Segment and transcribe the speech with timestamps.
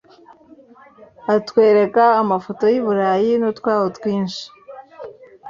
[1.35, 4.45] Atwereka amafoto y’i Burayi n’utwaho twinshi,